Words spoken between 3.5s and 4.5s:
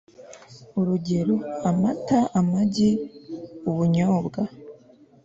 ubunyobwa